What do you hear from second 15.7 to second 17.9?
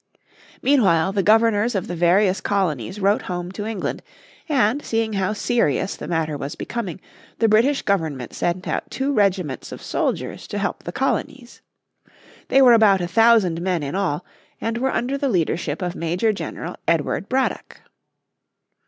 of Major General Edward Braddock.